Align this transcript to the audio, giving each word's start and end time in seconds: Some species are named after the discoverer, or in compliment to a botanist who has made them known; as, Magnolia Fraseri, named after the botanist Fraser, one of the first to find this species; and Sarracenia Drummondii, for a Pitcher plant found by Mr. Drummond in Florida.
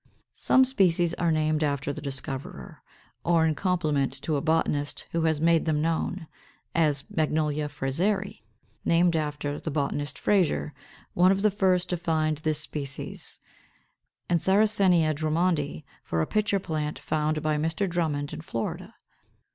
Some 0.33 0.65
species 0.65 1.13
are 1.13 1.31
named 1.31 1.61
after 1.63 1.93
the 1.93 2.01
discoverer, 2.01 2.81
or 3.23 3.45
in 3.45 3.53
compliment 3.53 4.11
to 4.23 4.35
a 4.35 4.41
botanist 4.41 5.05
who 5.11 5.21
has 5.25 5.39
made 5.39 5.65
them 5.65 5.79
known; 5.79 6.25
as, 6.73 7.03
Magnolia 7.07 7.69
Fraseri, 7.69 8.41
named 8.83 9.15
after 9.15 9.59
the 9.59 9.69
botanist 9.69 10.17
Fraser, 10.17 10.73
one 11.13 11.31
of 11.31 11.43
the 11.43 11.51
first 11.51 11.87
to 11.91 11.97
find 11.97 12.39
this 12.39 12.59
species; 12.61 13.39
and 14.27 14.39
Sarracenia 14.41 15.13
Drummondii, 15.13 15.83
for 16.03 16.19
a 16.19 16.25
Pitcher 16.25 16.57
plant 16.59 16.97
found 16.97 17.43
by 17.43 17.57
Mr. 17.57 17.87
Drummond 17.87 18.33
in 18.33 18.41
Florida. 18.41 18.95